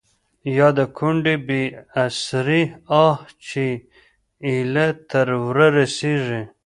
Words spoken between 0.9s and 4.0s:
کونډې بې اسرې آه چې ا